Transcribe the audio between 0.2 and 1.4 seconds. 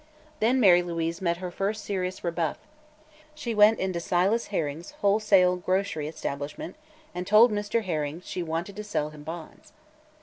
Then Mary Louise met